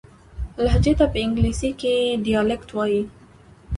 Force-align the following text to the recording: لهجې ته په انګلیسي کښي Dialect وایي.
لهجې 0.63 0.93
ته 0.99 1.05
په 1.13 1.17
انګلیسي 1.25 1.69
کښي 1.79 1.95
Dialect 2.25 2.69
وایي. 2.73 3.03